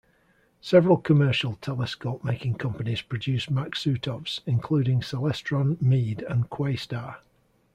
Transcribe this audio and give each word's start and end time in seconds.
Several 0.61 0.97
commercial 0.97 1.57
telescope-making 1.57 2.55
companies 2.55 3.03
produce 3.03 3.51
Maksutovs, 3.51 4.39
including 4.47 5.01
Celestron, 5.01 5.79
Meade, 5.79 6.23
and 6.23 6.49
Questar. 6.49 7.17